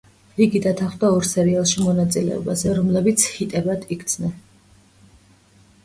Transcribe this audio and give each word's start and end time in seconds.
იგი 0.43 0.59
დათანხმდა 0.61 1.11
ორ 1.17 1.27
სერიალში 1.31 1.83
მონაწილეობაზე, 1.85 2.73
რომლებიც 2.81 3.27
ჰიტებად 3.37 3.89
იქცნენ. 3.99 4.37